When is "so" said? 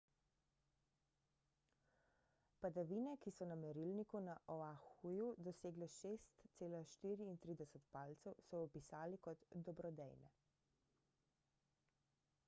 3.35-3.43, 8.51-8.55